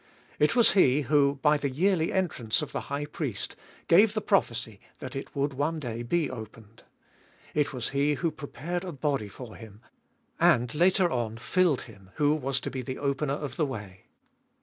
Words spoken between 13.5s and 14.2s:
the way.